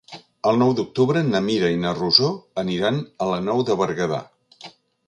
[0.51, 2.33] El nou d'octubre na Mira i na Rosó
[2.65, 4.27] aniran a la Nou de Berguedà.